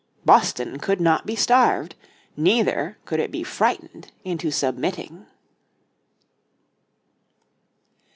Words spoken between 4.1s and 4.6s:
into